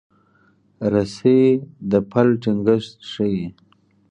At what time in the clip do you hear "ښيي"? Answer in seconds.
3.11-3.45